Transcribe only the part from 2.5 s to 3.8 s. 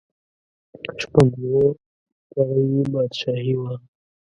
یې بادشاهي وه.